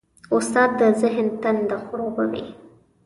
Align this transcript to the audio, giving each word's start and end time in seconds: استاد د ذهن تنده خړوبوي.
استاد 0.35 0.69
د 0.79 0.81
ذهن 1.01 1.27
تنده 1.41 1.77
خړوبوي. 1.85 2.45